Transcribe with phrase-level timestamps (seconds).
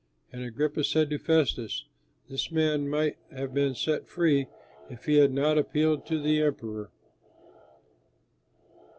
[0.33, 1.85] And Agrippa said to Festus,
[2.27, 4.47] "This man might have been set free
[4.89, 6.89] if he had not appealed to the Emperor."